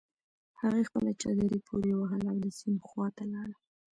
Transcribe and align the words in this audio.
هغې 0.61 0.81
خپله 0.89 1.11
چادري 1.21 1.59
پورې 1.67 1.91
وهله 1.95 2.27
او 2.33 2.37
د 2.43 2.47
سيند 2.57 2.79
خواته 2.87 3.23
لاړه. 3.33 3.55